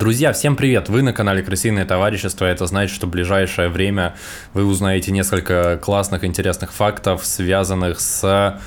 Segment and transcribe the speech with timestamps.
[0.00, 0.88] Друзья, всем привет!
[0.88, 2.46] Вы на канале Крысиное товарищество.
[2.46, 4.14] Это значит, что в ближайшее время
[4.54, 8.58] вы узнаете несколько классных, интересных фактов, связанных с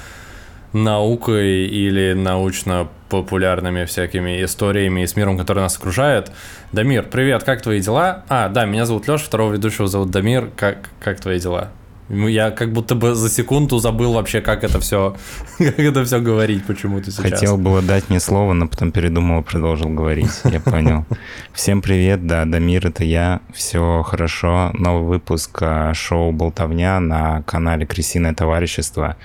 [0.74, 6.32] наукой или научно-популярными всякими историями и с миром, который нас окружает.
[6.72, 8.24] Дамир, привет, как твои дела?
[8.30, 10.52] А, да, меня зовут Леша, второго ведущего зовут Дамир.
[10.56, 11.72] Как, как твои дела?
[12.10, 15.16] Я как будто бы за секунду забыл вообще, как это все,
[15.58, 17.32] как это все говорить почему-то сейчас.
[17.32, 20.32] Хотел было дать мне слово, но потом передумал и продолжил говорить.
[20.44, 21.06] Я понял.
[21.54, 23.42] Всем привет, да, Дамир, это я.
[23.54, 24.72] Все хорошо.
[24.74, 29.18] Новый выпуск а, шоу «Болтовня» на канале «Крысиное товарищество».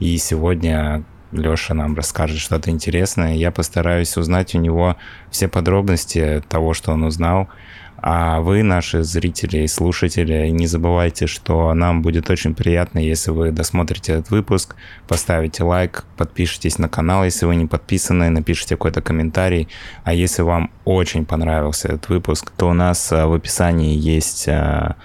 [0.00, 3.34] И сегодня Леша нам расскажет что-то интересное.
[3.34, 4.96] Я постараюсь узнать у него
[5.30, 7.48] все подробности того, что он узнал–
[8.06, 13.50] а вы, наши зрители и слушатели, не забывайте, что нам будет очень приятно, если вы
[13.50, 14.76] досмотрите этот выпуск,
[15.08, 19.68] поставите лайк, подпишитесь на канал, если вы не подписаны, напишите какой-то комментарий.
[20.02, 24.96] А если вам очень понравился этот выпуск, то у нас э, в описании есть э,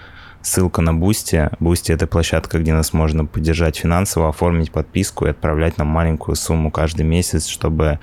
[0.42, 1.50] Ссылка на Бусти.
[1.60, 6.70] Бусти— это площадка, где нас можно поддержать финансово, оформить подписку и отправлять нам маленькую сумму
[6.70, 7.98] каждый месяц, чтобы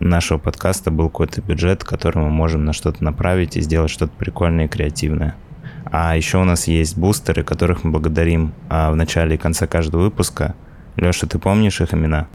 [0.00, 4.12] у нашего подкаста был какой-то бюджет, который мы можем на что-то направить и сделать что-то
[4.18, 5.36] прикольное и креативное.
[5.84, 10.02] А еще у нас есть бустеры, которых мы благодарим а, в начале и конце каждого
[10.02, 10.56] выпуска.
[10.96, 12.26] Леша, ты помнишь их имена?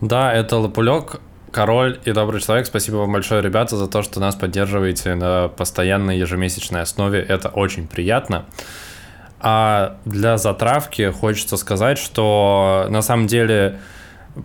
[0.00, 1.20] Да, это Лопулек,
[1.54, 6.18] Король и Добрый Человек, спасибо вам большое, ребята, за то, что нас поддерживаете на постоянной
[6.18, 7.20] ежемесячной основе.
[7.20, 8.46] Это очень приятно.
[9.38, 13.78] А для затравки хочется сказать, что на самом деле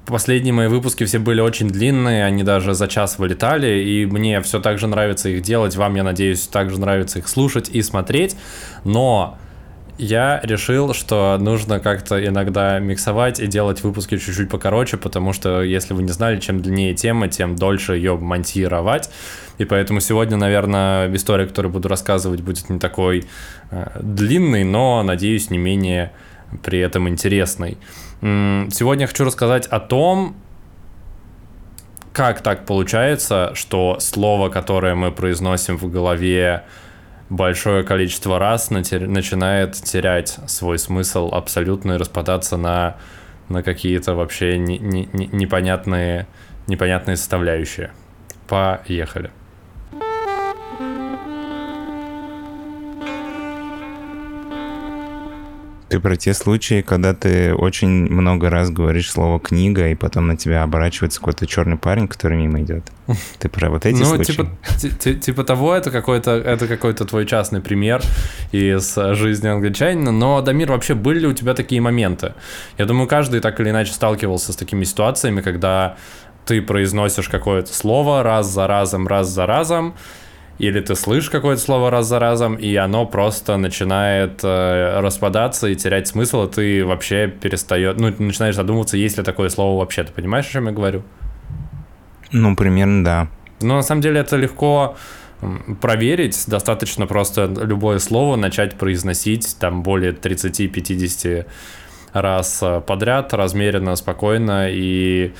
[0.06, 4.60] последние мои выпуски все были очень длинные, они даже за час вылетали, и мне все
[4.60, 8.36] так же нравится их делать, вам, я надеюсь, также нравится их слушать и смотреть,
[8.84, 9.40] но
[10.00, 15.94] я решил, что нужно как-то иногда миксовать и делать выпуски чуть-чуть покороче, потому что, если
[15.94, 19.10] вы не знали, чем длиннее тема, тем дольше ее монтировать.
[19.58, 23.26] И поэтому сегодня, наверное, история, которую буду рассказывать, будет не такой
[23.72, 26.14] э, длинной, но, надеюсь, не менее
[26.64, 27.78] при этом интересной.
[28.22, 30.36] Сегодня я хочу рассказать о том,
[32.14, 36.64] как так получается, что слово, которое мы произносим в голове,
[37.30, 42.98] большое количество раз начинает терять свой смысл абсолютно и распадаться на,
[43.50, 46.28] на какие-то вообще не, не, не, непонятные,
[46.68, 47.92] непонятные составляющие.
[48.48, 49.32] Поехали.
[55.90, 60.38] Ты про те случаи, когда ты очень много раз говоришь слово книга, и потом на
[60.38, 62.92] тебя оборачивается какой-то черный парень, который мимо идет.
[63.40, 64.48] Ты про вот эти ну, случаи?
[64.78, 68.04] Типа, типа того, это какой-то это какой-то твой частный пример
[68.52, 70.12] из жизни англичанина.
[70.12, 72.34] Но, Дамир, вообще были ли у тебя такие моменты?
[72.78, 75.98] Я думаю, каждый так или иначе сталкивался с такими ситуациями, когда
[76.46, 79.96] ты произносишь какое-то слово раз за разом, раз за разом,
[80.60, 85.76] или ты слышишь какое-то слово раз за разом, и оно просто начинает э, распадаться и
[85.76, 90.04] терять смысл, и ты вообще перестает, ну, ты начинаешь задумываться, есть ли такое слово вообще.
[90.04, 91.04] Ты понимаешь, о чем я говорю?
[92.32, 93.28] Ну, примерно, да.
[93.62, 94.98] Но на самом деле это легко
[95.82, 101.46] проверить, достаточно просто любое слово начать произносить там более 30-50
[102.12, 105.34] раз э, подряд, размеренно, спокойно, и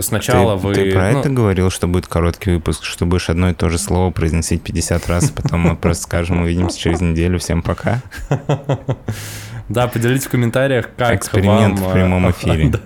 [0.00, 0.74] сначала ты, вы...
[0.74, 1.20] Ты про ну...
[1.20, 5.08] это говорил, что будет короткий выпуск, что будешь одно и то же слово произносить 50
[5.08, 8.02] раз, потом мы просто скажем, увидимся через неделю, всем пока.
[9.68, 11.90] Да, поделитесь в комментариях, как Эксперимент вам...
[11.90, 12.68] в прямом эфире.
[12.68, 12.78] Да,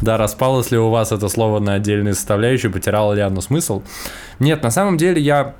[0.00, 3.82] да, распалось ли у вас это слово на отдельные составляющие, потеряло ли оно смысл?
[4.38, 5.54] Нет, на самом деле я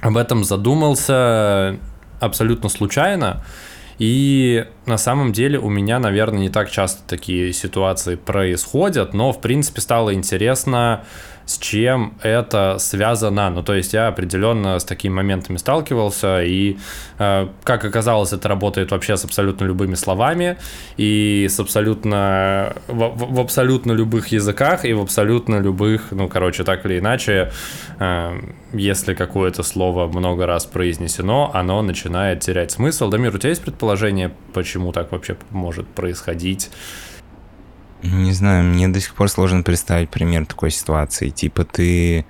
[0.00, 1.76] об этом задумался
[2.20, 3.42] абсолютно случайно.
[4.00, 9.42] И на самом деле у меня, наверное, не так часто такие ситуации происходят, но, в
[9.42, 11.04] принципе, стало интересно
[11.50, 13.50] с чем это связано.
[13.50, 16.76] Ну, то есть я определенно с такими моментами сталкивался, и,
[17.18, 20.56] э, как оказалось, это работает вообще с абсолютно любыми словами,
[20.96, 26.86] и с абсолютно, в, в абсолютно любых языках, и в абсолютно любых, ну, короче, так
[26.86, 27.50] или иначе,
[27.98, 28.40] э,
[28.72, 33.10] если какое-то слово много раз произнесено, оно начинает терять смысл.
[33.10, 36.70] Дамир, у тебя есть предположение, почему так вообще может происходить?
[38.02, 41.28] Не знаю, мне до сих пор сложно представить пример такой ситуации.
[41.28, 42.24] Типа ты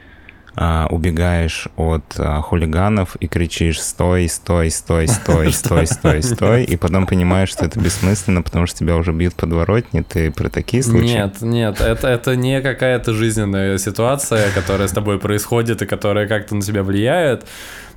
[0.57, 6.77] а, убегаешь от а, хулиганов и кричишь «стой, стой, стой, стой, стой, стой, стой», и
[6.77, 10.03] потом понимаешь, что это бессмысленно, потому что тебя уже бьют подворотни.
[10.03, 11.15] Ты про такие случаи?
[11.15, 16.57] Нет, нет, это, это не какая-то жизненная ситуация, которая с тобой происходит и которая как-то
[16.57, 17.47] на тебя влияет.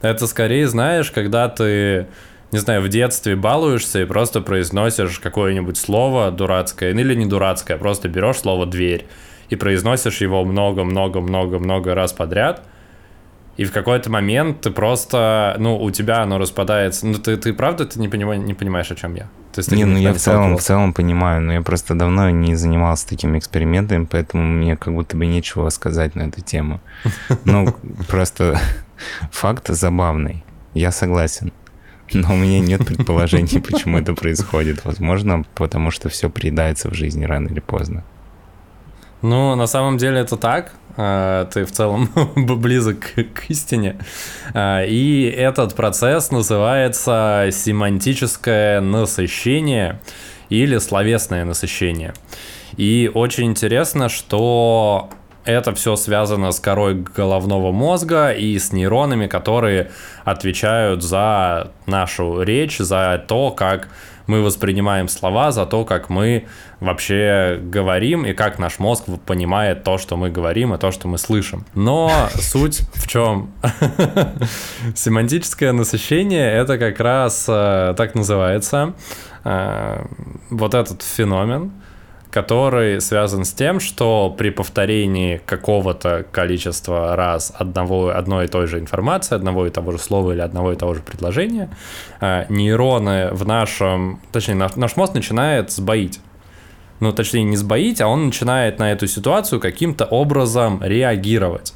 [0.02, 2.08] Это скорее, знаешь, когда ты
[2.54, 7.78] не знаю, в детстве балуешься и просто произносишь какое-нибудь слово дурацкое, ну или не дурацкое,
[7.78, 9.08] просто берешь слово «дверь»
[9.50, 12.64] и произносишь его много-много-много-много раз подряд,
[13.58, 17.06] И в какой-то момент ты просто, ну, у тебя оно распадается.
[17.06, 19.30] Ну, ты, ты правда ты не, понимаешь, не понимаешь, о чем я?
[19.54, 22.56] То есть, не, ну я в целом, в целом понимаю, но я просто давно не
[22.56, 26.80] занимался такими экспериментами, поэтому мне как будто бы нечего сказать на эту тему.
[27.46, 27.76] Ну,
[28.08, 28.60] просто
[29.32, 30.44] факт забавный.
[30.74, 31.52] Я согласен.
[32.14, 34.86] Но у меня нет предположений, почему это происходит.
[34.86, 38.04] Возможно, потому что все приедается в жизни рано или поздно.
[39.22, 40.74] Ну, на самом деле это так.
[40.96, 43.98] А, ты в целом близок к истине.
[44.54, 50.00] А, и этот процесс называется семантическое насыщение
[50.50, 52.14] или словесное насыщение.
[52.78, 55.10] И очень интересно, что
[55.46, 59.92] это все связано с корой головного мозга и с нейронами, которые
[60.24, 63.90] отвечают за нашу речь, за то, как
[64.28, 66.46] мы воспринимаем слова, за то, как мы
[66.80, 71.18] вообще говорим и как наш мозг понимает то, что мы говорим и то, что мы
[71.18, 71.66] слышим.
[71.76, 73.52] Но суть в чем?
[74.96, 78.94] Семантическое насыщение— это как раз э, так называется
[79.44, 80.06] э,
[80.50, 81.72] вот этот феномен,
[82.34, 88.80] который связан с тем, что при повторении какого-то количества раз одного, одной и той же
[88.80, 91.70] информации, одного и того же слова или одного и того же предложения,
[92.22, 96.22] э, нейроны в нашем, точнее, наш, наш мозг начинает сбоить.
[97.00, 101.76] Ну, точнее, не сбоить, а он начинает на эту ситуацию каким-то образом реагировать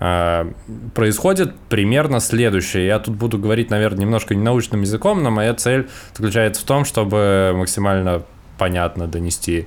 [0.00, 0.52] э,
[0.94, 2.86] происходит примерно следующее.
[2.86, 7.54] Я тут буду говорить, наверное, немножко ненаучным языком, но моя цель заключается в том, чтобы
[7.56, 8.22] максимально
[8.58, 9.66] понятно донести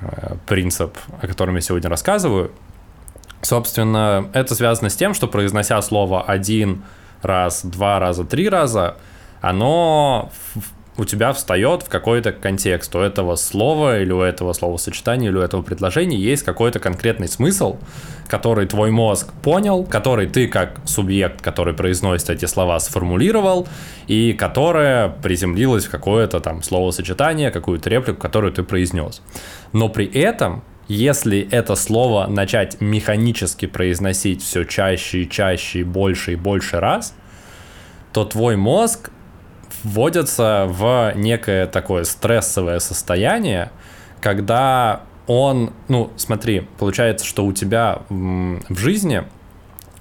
[0.00, 2.52] э, принцип, о котором я сегодня рассказываю.
[3.42, 6.84] Собственно, это связано с тем, что произнося слово один
[7.22, 8.96] раз, два раза, три раза,
[9.40, 10.30] оно
[11.00, 12.94] у тебя встает в какой-то контекст.
[12.94, 17.78] У этого слова или у этого словосочетания или у этого предложения есть какой-то конкретный смысл,
[18.28, 23.66] который твой мозг понял, который ты как субъект, который произносит эти слова, сформулировал,
[24.08, 29.22] и которое приземлилось в какое-то там словосочетание, какую-то реплику, которую ты произнес.
[29.72, 36.32] Но при этом если это слово начать механически произносить все чаще и чаще и больше
[36.32, 37.14] и больше раз,
[38.12, 39.10] то твой мозг
[39.84, 43.70] вводится в некое такое стрессовое состояние,
[44.20, 49.24] когда он, ну, смотри, получается, что у тебя в жизни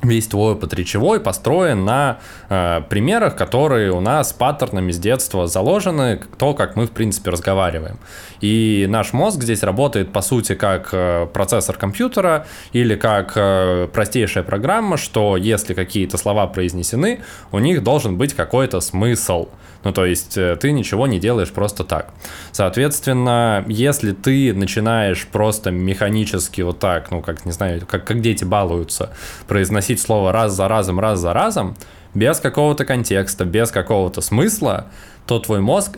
[0.01, 6.21] весь твой опыт речевой построен на э, примерах, которые у нас паттернами с детства заложены,
[6.37, 7.99] то, как мы, в принципе, разговариваем.
[8.39, 14.43] И наш мозг здесь работает, по сути, как э, процессор компьютера или как э, простейшая
[14.43, 17.21] программа, что если какие-то слова произнесены,
[17.51, 19.49] у них должен быть какой-то смысл.
[19.83, 22.13] Ну, то есть э, ты ничего не делаешь просто так.
[22.51, 28.43] Соответственно, если ты начинаешь просто механически вот так, ну, как, не знаю, как, как дети
[28.43, 29.11] балуются,
[29.47, 31.77] произносить слово раз за разом, раз за разом,
[32.13, 34.87] без какого-то контекста, без какого-то смысла,
[35.25, 35.97] то твой мозг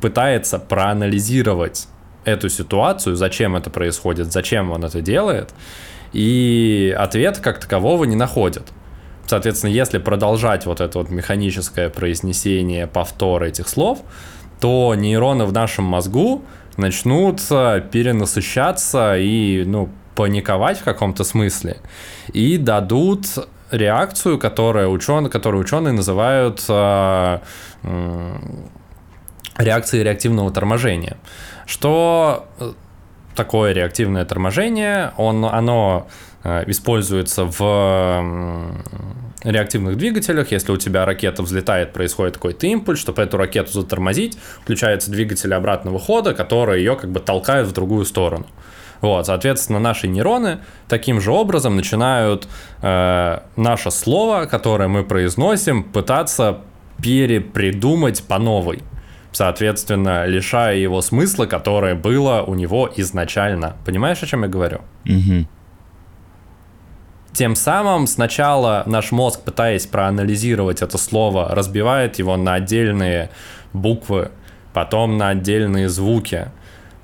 [0.00, 1.88] пытается проанализировать
[2.24, 5.54] эту ситуацию, зачем это происходит, зачем он это делает,
[6.12, 8.64] и ответ как такового не находит.
[9.28, 13.98] Соответственно, если продолжать вот это вот механическое произнесение, повтор этих слов,
[14.58, 16.42] то нейроны в нашем мозгу
[16.78, 21.76] начнут перенасыщаться и, ну, паниковать в каком-то смысле
[22.32, 23.26] и дадут
[23.70, 27.38] реакцию, которая ученые, которую ученые называют э,
[27.82, 28.36] э,
[29.58, 31.18] реакцией реактивного торможения.
[31.66, 32.48] Что
[33.36, 35.12] такое реактивное торможение?
[35.18, 38.82] Он, оно Э, используется в
[39.42, 40.50] реактивных двигателях.
[40.52, 45.98] Если у тебя ракета взлетает, происходит какой-то импульс, чтобы эту ракету затормозить, включается двигатель обратного
[45.98, 48.46] хода, который ее как бы толкает в другую сторону.
[49.00, 52.48] Вот, соответственно, наши нейроны таким же образом начинают
[52.82, 56.62] э, наше слово, которое мы произносим, пытаться
[57.00, 58.82] перепридумать по новой.
[59.30, 63.76] Соответственно, лишая его смысла, которое было у него изначально.
[63.84, 64.80] Понимаешь, о чем я говорю?
[65.04, 65.46] Угу.
[67.38, 73.30] Тем самым сначала наш мозг, пытаясь проанализировать это слово, разбивает его на отдельные
[73.72, 74.32] буквы,
[74.72, 76.50] потом на отдельные звуки,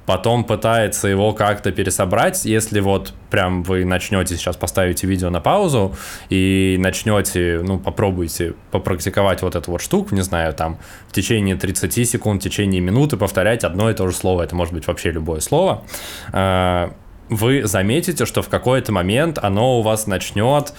[0.06, 2.44] потом пытается его как-то пересобрать.
[2.46, 5.94] Если вот прям вы начнете сейчас поставите видео на паузу
[6.30, 12.08] и начнете, ну, попробуйте попрактиковать вот эту вот штуку, не знаю, там в течение 30
[12.08, 15.38] секунд, в течение минуты повторять одно и то же слово, это может быть вообще любое
[15.38, 15.84] слово,
[16.32, 16.92] а,
[17.28, 20.72] вы заметите, что в какой-то момент оно у вас начнет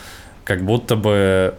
[0.44, 1.56] как будто бы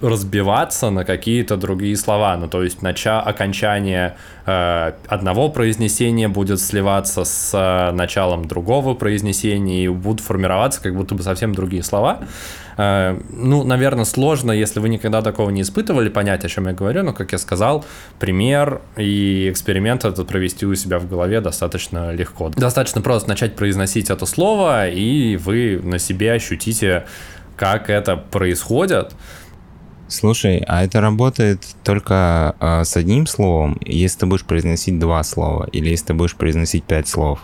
[0.00, 2.36] разбиваться на какие-то другие слова.
[2.36, 4.16] Ну, то есть нача окончание
[4.46, 11.14] э, одного произнесения будет сливаться с э, началом другого произнесения и будут формироваться как будто
[11.14, 12.20] бы совсем другие слова.
[12.78, 17.02] Э, ну, наверное, сложно, если вы никогда такого не испытывали, понять, о чем я говорю,
[17.02, 17.84] но, как я сказал,
[18.18, 22.48] пример и эксперимент этот провести у себя в голове достаточно легко.
[22.56, 27.04] Достаточно просто начать произносить это слово, и вы на себе ощутите,
[27.56, 29.12] как это происходит.
[30.10, 35.68] Слушай, а это работает только э, с одним словом, если ты будешь произносить два слова,
[35.70, 37.42] или если ты будешь произносить пять слов?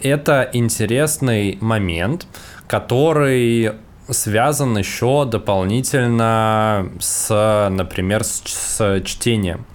[0.00, 2.26] Это интересный момент,
[2.66, 3.72] который
[4.08, 9.66] связан еще дополнительно с, например, с, с чтением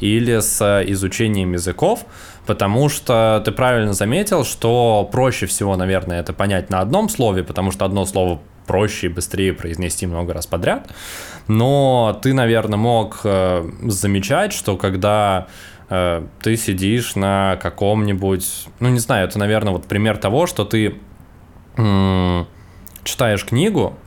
[0.00, 2.04] или с изучением языков,
[2.44, 7.72] потому что ты правильно заметил, что проще всего, наверное, это понять на одном слове, потому
[7.72, 10.94] что одно слово проще и быстрее произнести много раз подряд.
[11.48, 15.48] Но ты, наверное, мог э, замечать, что когда
[15.88, 20.94] э, ты сидишь на каком-нибудь, ну не знаю, это, наверное, вот пример того, что ты
[23.04, 23.98] читаешь книгу,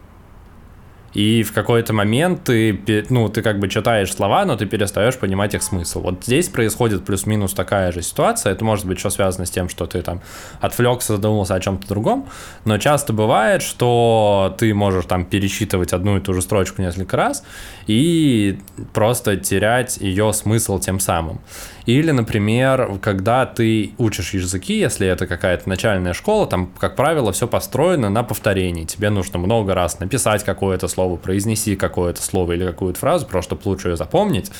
[1.13, 5.53] и в какой-то момент ты, ну, ты как бы читаешь слова, но ты перестаешь понимать
[5.53, 6.01] их смысл.
[6.01, 8.53] Вот здесь происходит плюс-минус такая же ситуация.
[8.53, 10.21] Это может быть еще связано с тем, что ты там
[10.59, 12.27] отвлекся, задумался о чем-то другом,
[12.65, 17.43] но часто бывает, что ты можешь там пересчитывать одну и ту же строчку несколько раз
[17.85, 18.59] и
[18.93, 21.41] просто терять ее смысл тем самым.
[21.85, 27.47] Или, например, когда ты учишь языки, если это какая-то начальная школа, там, как правило, все
[27.47, 28.85] построено на повторении.
[28.85, 33.69] Тебе нужно много раз написать какое-то слово, произнести какое-то слово или какую-то фразу, просто чтобы
[33.69, 34.51] лучше ее запомнить.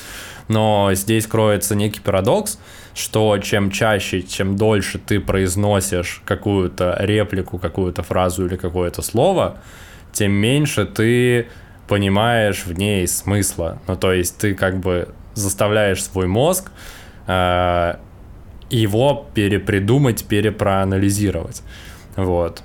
[0.48, 2.58] Но здесь кроется некий парадокс,
[2.94, 9.58] что чем чаще, чем дольше ты произносишь какую-то реплику, какую-то фразу или какое-то слово,
[10.12, 11.48] тем меньше ты
[11.88, 13.80] понимаешь в ней смысла.
[13.86, 16.70] Ну, то есть ты как бы заставляешь свой мозг
[17.26, 17.94] э,
[18.70, 21.62] его перепридумать, перепроанализировать.
[22.16, 22.62] Вот.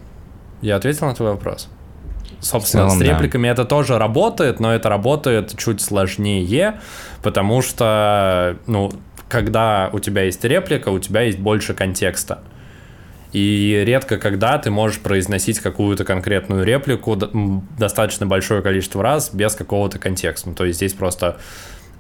[0.62, 1.70] Я ответил на твой вопрос?
[2.42, 3.54] Собственно, целом, с репликами да.
[3.54, 6.80] это тоже работает, но это работает чуть сложнее,
[7.22, 8.92] потому что, ну,
[9.28, 12.40] когда у тебя есть реплика, у тебя есть больше контекста.
[13.32, 20.00] И редко когда ты можешь произносить какую-то конкретную реплику достаточно большое количество раз без какого-то
[20.00, 20.50] контекста.
[20.50, 21.38] Ну, то есть здесь просто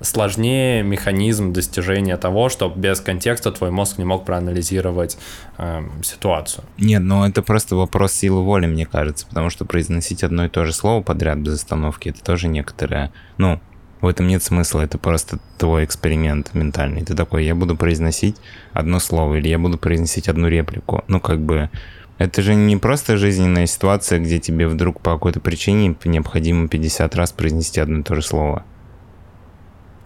[0.01, 5.18] сложнее механизм достижения того, что без контекста твой мозг не мог проанализировать
[5.58, 6.63] э, ситуацию.
[6.77, 10.65] Нет, ну это просто вопрос силы воли, мне кажется, потому что произносить одно и то
[10.65, 13.60] же слово подряд без остановки, это тоже некоторое, ну,
[14.01, 17.03] в этом нет смысла, это просто твой эксперимент ментальный.
[17.03, 18.38] Ты такой, я буду произносить
[18.72, 21.03] одно слово или я буду произносить одну реплику.
[21.08, 21.70] Ну, как бы,
[22.18, 27.32] это же не просто жизненная ситуация, где тебе вдруг по какой-то причине необходимо 50 раз
[27.34, 28.63] произнести одно и то же слово.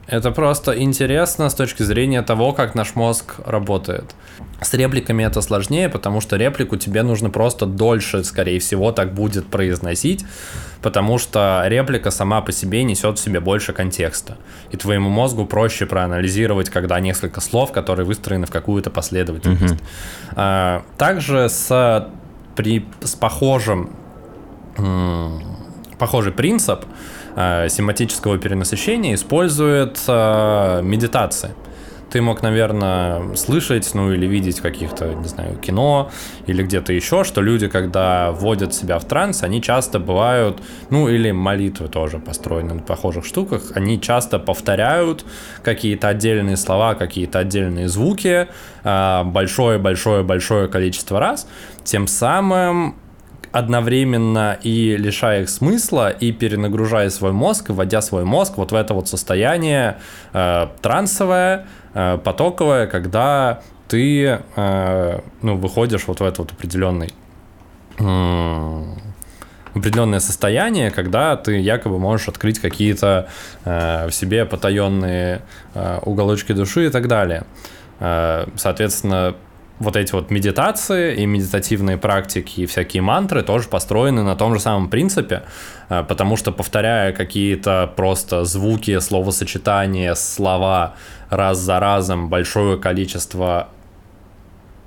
[0.06, 4.16] Это просто интересно с точки зрения того, как наш мозг работает.
[4.62, 9.48] С репликами это сложнее, потому что реплику тебе нужно просто дольше, скорее всего, так будет
[9.48, 10.26] произносить,
[10.82, 14.38] потому что реплика сама по себе несет в себе больше контекста.
[14.72, 19.82] И твоему мозгу проще проанализировать, когда несколько слов, которые выстроены в какую-то последовательность.
[20.36, 20.84] Mm-hmm.
[20.98, 22.10] Также с,
[22.56, 23.90] при, с похожим,
[25.98, 26.86] похожий принцип
[27.36, 31.52] э, семантического перенасыщения использует э, медитации.
[32.12, 36.12] Ты мог, наверное, слышать, ну или видеть каких-то, не знаю, кино
[36.46, 40.62] или где-то еще, что люди, когда вводят себя в транс, они часто бывают,
[40.92, 45.26] ну или молитвы тоже построены на похожих штуках, они часто повторяют
[45.64, 48.48] какие-то отдельные слова, какие-то отдельные звуки
[48.84, 51.48] большое-большое-большое количество раз,
[51.84, 52.94] тем самым
[53.54, 58.96] одновременно и лишая их смысла, и перенагружая свой мозг, вводя свой мозг вот в это
[58.96, 59.98] вот состояние
[60.34, 67.14] э, трансовое, э, потоковое, когда ты э, ну, выходишь вот в этот вот определенный
[68.00, 68.84] э,
[69.76, 73.30] определенное состояние, когда ты якобы можешь открыть какие-то
[73.66, 75.42] э, в себе потаенные
[75.76, 77.44] э, уголочки души и так далее.
[78.00, 79.36] Э, соответственно,
[79.80, 84.60] вот эти вот медитации и медитативные практики и всякие мантры тоже построены на том же
[84.60, 85.44] самом принципе,
[85.90, 90.96] э, потому что повторяя какие-то просто звуки, словосочетания, слова
[91.30, 93.70] раз за разом большое количество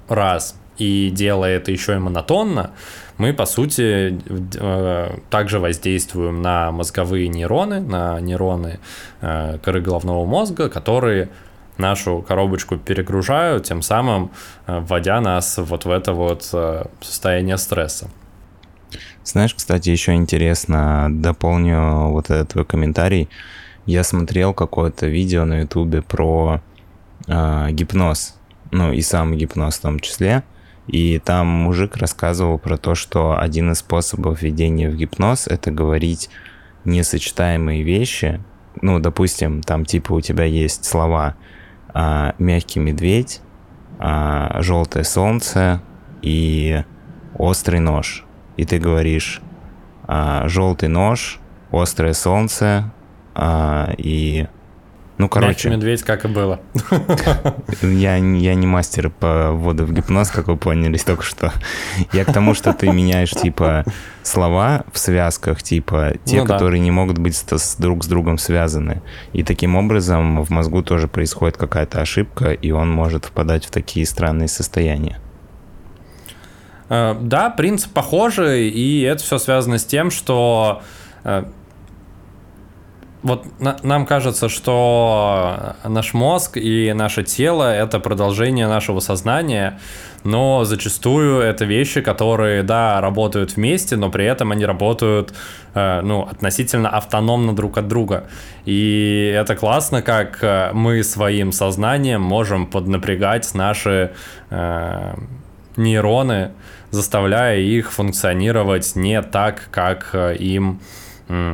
[0.08, 2.72] раз и делая это еще и монотонно,
[3.18, 4.20] мы, по сути,
[4.58, 8.78] э, также воздействуем на мозговые нейроны, на нейроны
[9.22, 11.30] э, коры головного мозга, которые
[11.78, 14.30] нашу коробочку перегружают, тем самым
[14.66, 18.08] э, вводя нас вот в это вот э, состояние стресса.
[19.24, 23.28] Знаешь, кстати, еще интересно, дополню вот этот твой комментарий.
[23.84, 26.60] Я смотрел какое-то видео на ютубе про
[27.26, 28.36] э, гипноз,
[28.70, 30.44] ну и сам гипноз в том числе.
[30.86, 36.30] И там мужик рассказывал про то, что один из способов введения в гипноз это говорить
[36.84, 38.40] несочетаемые вещи.
[38.80, 41.34] Ну, допустим, там типа у тебя есть слова
[41.98, 43.40] а, мягкий медведь,
[43.98, 45.80] а, желтое солнце
[46.20, 46.84] и
[47.38, 48.26] острый нож.
[48.58, 49.40] И ты говоришь
[50.06, 51.38] а, желтый нож,
[51.72, 52.92] острое солнце
[53.34, 54.46] а, и
[55.18, 55.68] ну, короче...
[55.68, 56.60] Мягкий медведь, как и было.
[57.82, 61.52] Я, я не мастер по вводу в гипноз, как вы поняли только что.
[62.12, 63.84] Я к тому, что ты меняешь, типа,
[64.22, 66.84] слова в связках, типа, те, ну, которые да.
[66.84, 69.02] не могут быть с, друг с другом связаны.
[69.32, 74.04] И таким образом в мозгу тоже происходит какая-то ошибка, и он может впадать в такие
[74.04, 75.18] странные состояния.
[76.88, 80.82] Э, да, принцип похожий, и это все связано с тем, что
[81.24, 81.44] э,
[83.26, 89.80] вот на, нам кажется, что наш мозг и наше тело это продолжение нашего сознания,
[90.22, 95.34] но зачастую это вещи, которые, да, работают вместе, но при этом они работают,
[95.74, 98.28] э, ну, относительно автономно друг от друга.
[98.64, 104.12] И это классно, как э, мы своим сознанием можем поднапрягать наши
[104.50, 105.14] э,
[105.76, 106.52] нейроны,
[106.90, 110.80] заставляя их функционировать не так, как э, им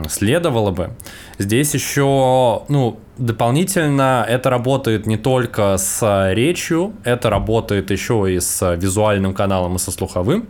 [0.09, 0.91] следовало бы.
[1.39, 8.75] Здесь еще, ну, дополнительно это работает не только с речью, это работает еще и с
[8.75, 10.49] визуальным каналом и со слуховым.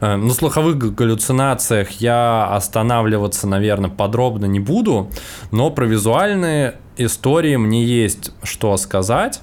[0.00, 5.10] Э, на слуховых галлюцинациях я останавливаться, наверное, подробно не буду,
[5.50, 9.40] но про визуальные истории мне есть что сказать.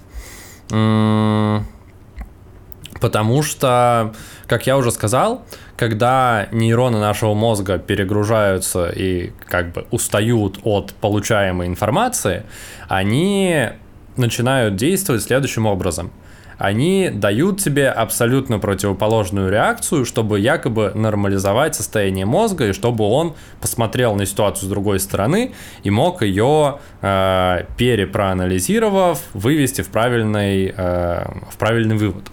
[3.01, 4.13] Потому что,
[4.47, 5.43] как я уже сказал,
[5.75, 12.43] когда нейроны нашего мозга перегружаются и как бы устают от получаемой информации,
[12.87, 13.69] они
[14.15, 16.11] начинают действовать следующим образом–
[16.61, 24.13] они дают тебе абсолютно противоположную реакцию, чтобы якобы нормализовать состояние мозга и чтобы он посмотрел
[24.13, 31.57] на ситуацию с другой стороны и мог ее, э, перепроанализировав, вывести в правильный, э, в
[31.57, 32.25] правильный вывод.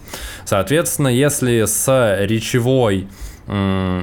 [0.44, 3.08] Соответственно, если с речевой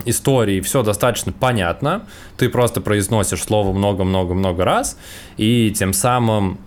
[0.06, 4.98] истории все достаточно понятно, ты просто произносишь слово много-много-много раз,
[5.38, 6.58] и тем самым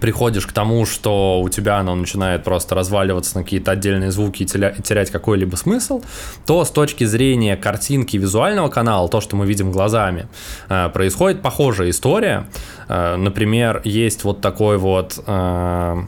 [0.00, 4.46] приходишь к тому, что у тебя оно начинает просто разваливаться на какие-то отдельные звуки и
[4.46, 6.02] терять какой-либо смысл,
[6.46, 10.28] то с точки зрения картинки визуального канала, то, что мы видим глазами,
[10.68, 12.46] э, происходит похожая история.
[12.88, 16.02] Э, например, есть вот такой вот э,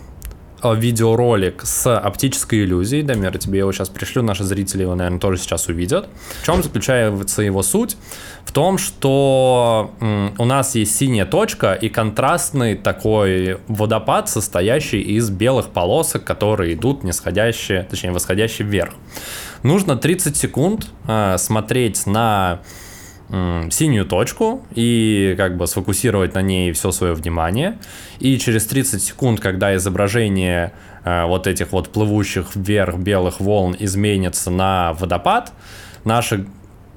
[0.64, 3.02] видеоролик с оптической иллюзией.
[3.02, 6.08] Дамир, тебе его сейчас пришлю, наши зрители его, наверное, тоже сейчас увидят.
[6.42, 7.96] В чем заключается его суть?
[8.44, 9.92] В том, что
[10.38, 17.04] у нас есть синяя точка и контрастный такой водопад, состоящий из белых полосок, которые идут
[17.04, 18.94] нисходящие, точнее, восходящие вверх.
[19.62, 22.60] Нужно 30 секунд э, смотреть на
[23.70, 27.78] синюю точку и как бы сфокусировать на ней все свое внимание.
[28.18, 30.72] И через 30 секунд, когда изображение
[31.04, 35.52] э, вот этих вот плывущих вверх белых волн изменится на водопад,
[36.04, 36.46] наши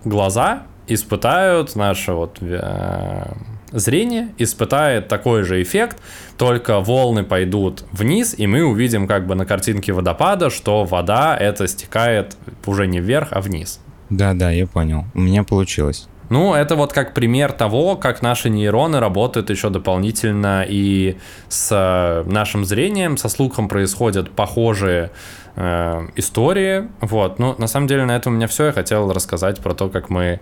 [0.03, 3.33] глаза испытают наше вот э,
[3.71, 5.97] зрение испытает такой же эффект,
[6.37, 11.67] только волны пойдут вниз, и мы увидим как бы на картинке водопада, что вода это
[11.67, 13.79] стекает уже не вверх, а вниз.
[14.09, 15.05] Да, да, я понял.
[15.13, 16.07] У меня получилось.
[16.29, 21.17] Ну, это вот как пример того, как наши нейроны работают еще дополнительно и
[21.49, 25.11] с э, нашим зрением, со слухом происходят похожие
[25.55, 26.87] э, истории.
[27.01, 28.65] Вот, ну, на самом деле на этом у меня все.
[28.65, 30.39] Я хотел рассказать про то, как мы,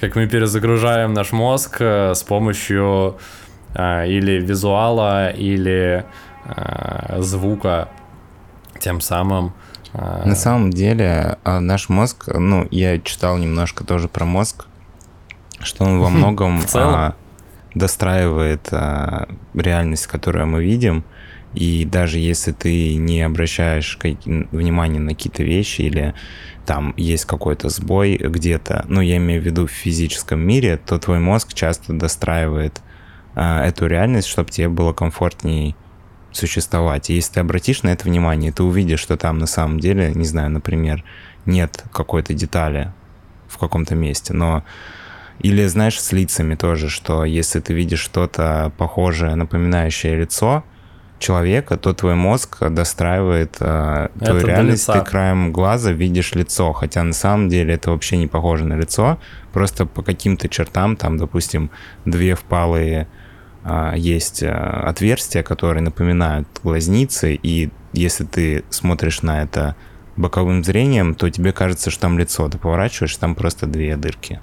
[0.00, 3.16] как мы перезагружаем наш мозг э, с помощью
[3.74, 6.04] э, или визуала, или
[6.46, 7.88] э, звука,
[8.80, 9.52] тем самым
[9.92, 14.66] э, на самом деле наш мозг, ну, я читал немножко тоже про мозг,
[15.60, 17.14] что он во многом а,
[17.74, 21.04] достраивает а, реальность, которую мы видим.
[21.54, 26.14] И даже если ты не обращаешь внимания на какие-то вещи или
[26.66, 31.18] там есть какой-то сбой где-то, ну, я имею в виду в физическом мире, то твой
[31.18, 32.82] мозг часто достраивает
[33.34, 35.74] а, эту реальность, чтобы тебе было комфортнее
[36.32, 37.10] существовать.
[37.10, 40.24] И если ты обратишь на это внимание, ты увидишь, что там на самом деле, не
[40.24, 41.04] знаю, например,
[41.46, 42.92] нет какой-то детали
[43.48, 44.64] в каком-то месте, но
[45.40, 50.64] или, знаешь, с лицами тоже, что если ты видишь что-то похожее, напоминающее лицо,
[51.18, 57.02] человека, то твой мозг достраивает э, твою это реальность, ты краем глаза видишь лицо, хотя
[57.02, 59.18] на самом деле это вообще не похоже на лицо,
[59.52, 61.70] просто по каким-то чертам, там, допустим,
[62.04, 63.08] две впалые
[63.64, 69.74] э, есть э, отверстия, которые напоминают глазницы, и если ты смотришь на это
[70.16, 74.40] боковым зрением, то тебе кажется, что там лицо, ты поворачиваешь, там просто две дырки.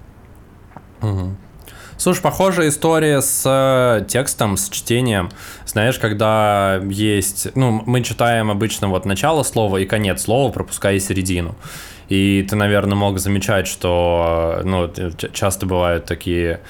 [1.98, 5.30] Слушай, похожая история с э, текстом, с чтением.
[5.66, 7.56] Знаешь, когда есть...
[7.56, 11.56] Ну, мы читаем обычно вот начало слова и конец слова, пропуская середину.
[12.10, 14.92] И ты, наверное, мог замечать, что ну,
[15.32, 16.62] часто бывают такие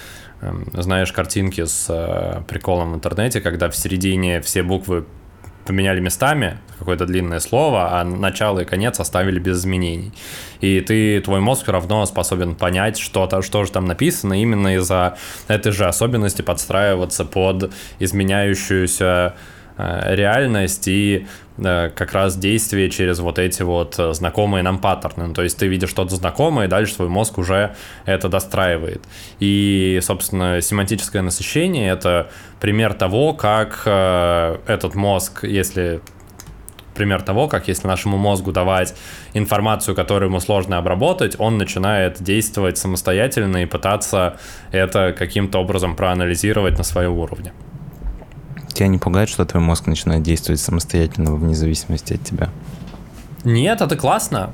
[0.41, 5.05] эм, знаешь, картинки с э, приколом в интернете, когда в середине все буквы
[5.65, 10.11] поменяли местами какое-то длинное слово, а начало и конец оставили без изменений.
[10.61, 15.71] И ты, твой мозг равно способен понять, что-то, что же там написано, именно из-за этой
[15.71, 19.35] же особенности подстраиваться под изменяющуюся
[19.77, 25.27] реальность и э, как раз действие через вот эти вот э, знакомые нам паттерны.
[25.27, 29.01] Ну, то есть ты видишь что-то знакомое, и дальше твой мозг уже это достраивает.
[29.39, 36.01] И, собственно, семантическое насыщение— это пример того, как этот мозг, если
[36.93, 38.95] пример того, как если нашему мозгу давать
[39.33, 44.37] информацию, которую ему сложно обработать, он начинает действовать самостоятельно и пытаться
[44.71, 47.51] это каким-то образом проанализировать на своем уровне.
[48.73, 52.49] Тебя не пугает, что твой мозг начинает действовать самостоятельно, вне зависимости от тебя?
[53.43, 54.51] Нет, это классно.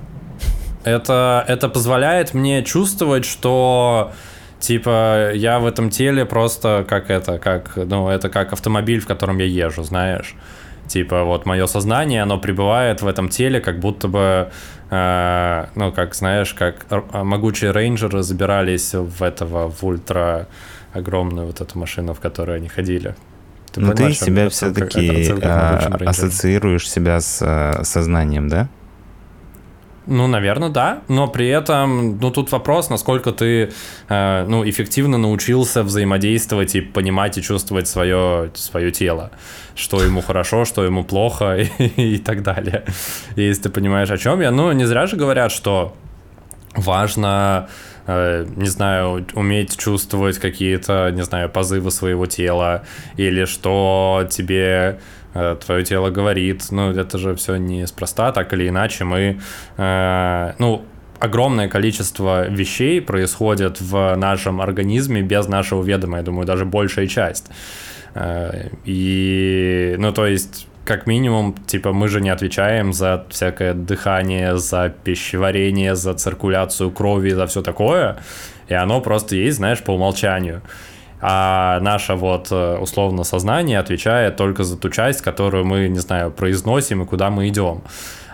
[0.83, 4.11] Это, это позволяет мне чувствовать, что
[4.59, 9.37] типа я в этом теле просто как это, как, ну, это как автомобиль, в котором
[9.37, 10.35] я езжу, знаешь.
[10.87, 14.49] Типа вот мое сознание, оно пребывает в этом теле, как будто бы,
[14.89, 20.47] э, ну, как знаешь, как могучие рейнджеры забирались в этого, в ультра
[20.93, 23.15] огромную вот эту машину, в которой они ходили.
[23.79, 28.67] Ты Но ты себя все-таки а, ассоциируешь себя с а, сознанием, да?
[30.05, 31.01] Ну, наверное, да.
[31.07, 33.71] Но при этом, ну, тут вопрос, насколько ты,
[34.09, 39.31] э, ну, эффективно научился взаимодействовать и понимать и чувствовать свое, свое тело.
[39.75, 42.83] Что ему хорошо, что ему плохо и, и так далее.
[43.35, 44.51] И если ты понимаешь, о чем я.
[44.51, 45.95] Ну, не зря же говорят, что
[46.75, 47.67] важно Э,
[48.55, 52.83] не знаю, уметь чувствовать какие-то, не знаю, позывы своего тела,
[53.17, 54.99] или что тебе
[55.33, 56.63] э, твое тело говорит.
[56.71, 59.39] Ну, это же все неспроста, так или иначе мы,
[59.77, 60.85] э, ну,
[61.19, 67.49] огромное количество вещей происходит в нашем организме без нашего ведома, я думаю, даже большая часть.
[68.85, 74.89] И, ну, то есть как минимум, типа, мы же не отвечаем за всякое дыхание, за
[74.89, 78.17] пищеварение, за циркуляцию крови, за все такое.
[78.67, 80.63] И оно просто есть, знаешь, по умолчанию.
[81.21, 86.31] А наше вот э, условно сознание отвечает только за ту часть, которую мы, не знаю,
[86.31, 87.83] произносим и куда мы идем.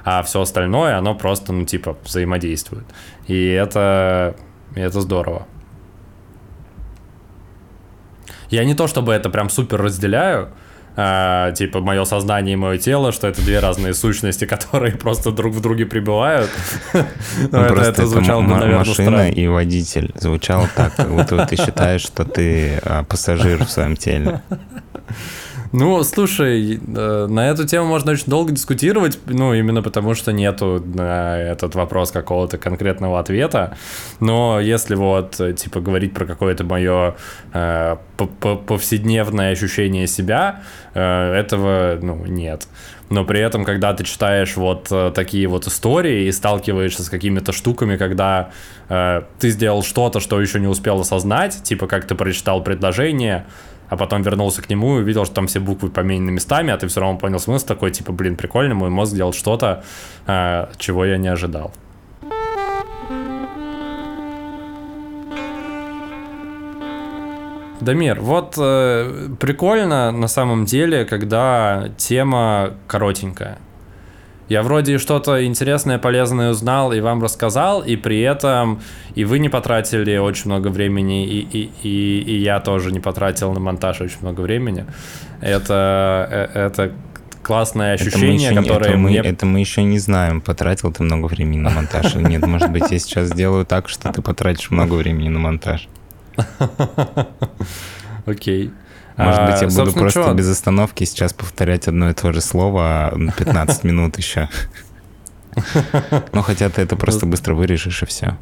[0.06, 2.86] А все остальное, оно просто, ну, типа, взаимодействует.
[3.28, 4.38] И это,
[4.76, 5.46] это здорово.
[8.50, 10.52] Я не то чтобы это прям супер разделяю,
[10.96, 15.54] а, типа мое сознание и мое тело, что это две разные сущности, которые просто друг
[15.54, 16.50] в друге прибывают.
[17.52, 20.12] Ну, это, это звучало бы, наверное, Машина и водитель.
[20.16, 24.42] Звучало так, как будто ты считаешь, что ты а, пассажир в своем теле.
[25.78, 30.82] Ну, слушай, э, на эту тему можно очень долго дискутировать, ну, именно потому что нету
[30.86, 33.76] на этот вопрос какого-то конкретного ответа.
[34.22, 37.16] Но если вот, типа, говорить про какое-то мое
[37.52, 37.98] э,
[38.68, 40.62] повседневное ощущение себя,
[40.94, 42.70] э, этого, ну, нет.
[43.10, 47.52] Но при этом, когда ты читаешь вот э, такие вот истории и сталкиваешься с какими-то
[47.52, 48.52] штуками, когда
[48.88, 53.46] э, ты сделал что-то, что еще не успел осознать, типа как ты прочитал предложение,
[53.90, 56.88] а потом вернулся к нему и увидел, что там все буквы поменены местами, а ты
[56.88, 59.84] все равно понял смысл такой, типа, блин, прикольно, мой мозг делал что-то,
[60.28, 61.72] э, чего я не ожидал.
[67.82, 73.60] Дамир, вот э, прикольно на самом деле, когда тема коротенькая.
[74.48, 78.80] Я вроде что-то интересное, полезное узнал и вам рассказал, и при этом
[79.16, 83.54] и вы не потратили очень много времени, и, и, и, и я тоже не потратил
[83.54, 84.86] на монтаж очень много времени.
[85.42, 86.92] Это, э, это
[87.42, 89.22] классное ощущение, это которое это мне...
[89.22, 92.46] Мы, это мы еще не знаем, потратил ты много времени на монтаж или нет.
[92.46, 95.88] Может быть, я сейчас сделаю так, что ты потратишь много времени на монтаж.
[98.26, 98.72] Окей.
[99.18, 100.34] Может быть, я а, буду просто что?
[100.34, 104.50] без остановки сейчас повторять одно и то же слово 15 минут еще.
[106.34, 108.38] Ну, хотя ты это просто быстро вырежешь и все.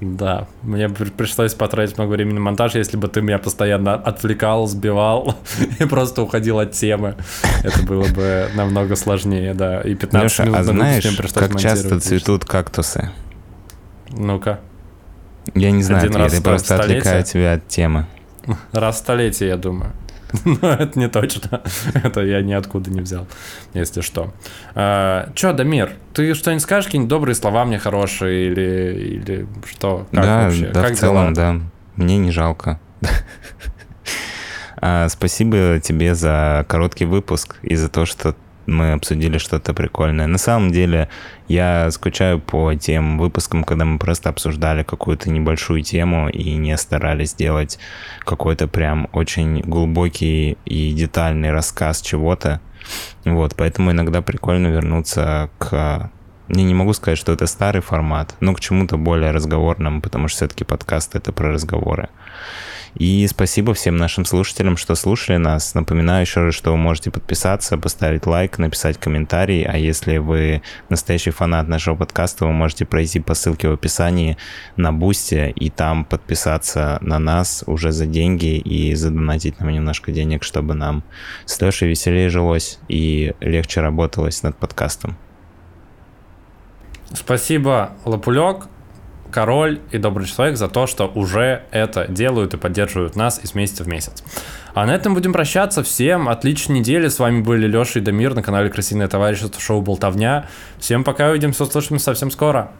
[0.00, 5.36] Да, мне пришлось потратить много времени на монтаж, если бы ты меня постоянно отвлекал, сбивал
[5.78, 7.14] и просто уходил от темы.
[7.62, 9.80] Это было бы намного сложнее, да.
[9.80, 13.12] И 15 Леша, минут а знаешь, как часто цветут кактусы?
[14.10, 14.58] Ну-ка,
[15.54, 18.06] Я не знаю я просто отвлекаю тебя от темы.
[18.72, 19.92] Раз в столетие, я думаю.
[20.44, 21.62] Но это не точно.
[21.94, 23.26] Это я ниоткуда не взял,
[23.74, 24.32] если что.
[24.74, 30.06] А, Чё, Дамир, ты что-нибудь скажешь, какие-нибудь добрые слова мне хорошие или, или что?
[30.12, 30.66] Как да, вообще?
[30.68, 31.54] да, как в целом, дела?
[31.54, 31.60] да.
[31.96, 32.80] Мне не жалко.
[34.84, 38.34] А, Спасибо тебе за короткий выпуск и за то, что
[38.66, 40.26] мы обсудили что-то прикольное.
[40.26, 41.08] На самом деле,
[41.48, 47.34] я скучаю по тем выпускам, когда мы просто обсуждали какую-то небольшую тему и не старались
[47.34, 47.78] делать
[48.20, 52.60] какой-то прям очень глубокий и детальный рассказ чего-то.
[53.24, 56.10] Вот, поэтому иногда прикольно вернуться к...
[56.48, 60.38] Я не могу сказать, что это старый формат, но к чему-то более разговорному, потому что
[60.38, 62.08] все-таки подкаст— это про разговоры.
[62.94, 65.74] И спасибо всем нашим слушателям, что слушали нас.
[65.74, 69.64] Напоминаю еще раз, что вы можете подписаться, поставить лайк, написать комментарий.
[69.64, 74.36] А если вы настоящий фанат нашего подкаста, вы можете пройти по ссылке в описании
[74.76, 80.42] на Boosty и там подписаться на нас уже за деньги и задонатить нам немножко денег,
[80.44, 81.02] чтобы нам
[81.46, 85.16] с Лешей веселее жилось и легче работалось над подкастом.
[87.14, 88.68] Спасибо, Лапулек,
[89.32, 93.82] Король и Добрый Человек за то, что уже это делают и поддерживают нас из месяца
[93.82, 94.22] в месяц.
[94.74, 95.82] А на этом будем прощаться.
[95.82, 97.08] Всем отличной недели.
[97.08, 100.46] С вами были Леша и Дамир на канале Красивое товарищество шоу Болтовня.
[100.78, 102.70] Всем пока, увидимся, услышимся совсем скоро.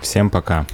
[0.00, 0.66] Всем пока.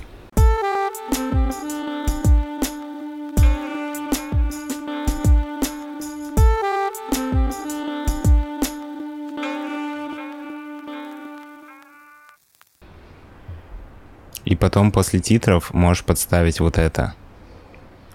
[14.64, 17.14] Потом после титров можешь подставить вот это.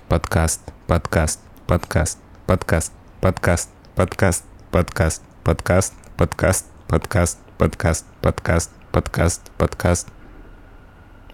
[0.08, 10.08] Подкаст, подкаст, подкаст, подкаст, подкаст, подкаст, подкаст, подкаст, подкаст, подкаст, подкаст, подкаст, подкаст, подкаст.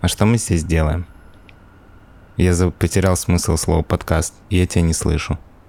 [0.02, 1.08] А что мы здесь делаем?
[2.36, 5.40] Я потерял смысл слова подкаст, я тебя не слышу.